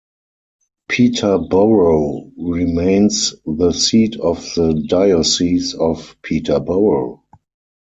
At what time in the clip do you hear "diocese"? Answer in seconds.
4.89-5.75